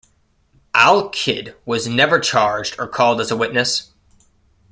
[0.73, 3.91] Al-Kidd was never charged or called as a witness.